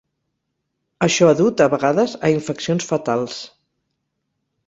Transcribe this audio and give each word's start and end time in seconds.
Això 1.07 1.27
ha 1.31 1.35
dut 1.41 1.61
a 1.65 1.67
vegades 1.75 2.15
a 2.29 2.33
infeccions 2.37 2.87
fatals. 2.93 3.39